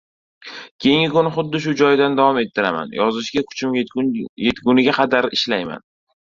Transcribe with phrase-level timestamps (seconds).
[0.85, 2.95] Keyingi kun xuddi shu joydan davom ettiraman.
[3.01, 3.77] Yozishga kuchim
[4.47, 5.87] yetguniga qadar ishlayman.